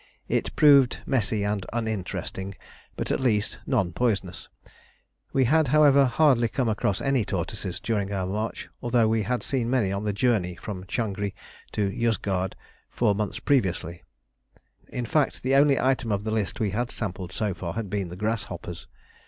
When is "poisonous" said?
3.93-4.49